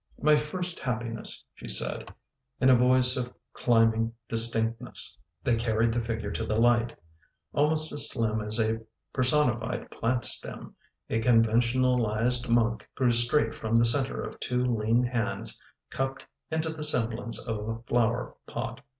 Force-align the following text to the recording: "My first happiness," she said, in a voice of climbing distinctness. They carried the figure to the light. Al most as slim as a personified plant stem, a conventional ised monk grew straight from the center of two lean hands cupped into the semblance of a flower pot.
"My 0.19 0.35
first 0.35 0.79
happiness," 0.79 1.45
she 1.53 1.67
said, 1.67 2.11
in 2.59 2.71
a 2.71 2.75
voice 2.75 3.15
of 3.15 3.31
climbing 3.53 4.11
distinctness. 4.27 5.15
They 5.43 5.55
carried 5.55 5.91
the 5.93 6.01
figure 6.01 6.31
to 6.31 6.43
the 6.43 6.59
light. 6.59 6.97
Al 7.55 7.69
most 7.69 7.91
as 7.91 8.09
slim 8.09 8.41
as 8.41 8.59
a 8.59 8.79
personified 9.13 9.91
plant 9.91 10.25
stem, 10.25 10.75
a 11.07 11.19
conventional 11.21 11.97
ised 11.99 12.49
monk 12.49 12.89
grew 12.95 13.11
straight 13.11 13.53
from 13.53 13.75
the 13.75 13.85
center 13.85 14.23
of 14.23 14.39
two 14.39 14.65
lean 14.65 15.03
hands 15.03 15.61
cupped 15.91 16.25
into 16.49 16.69
the 16.69 16.83
semblance 16.83 17.37
of 17.47 17.69
a 17.69 17.79
flower 17.83 18.33
pot. 18.47 18.81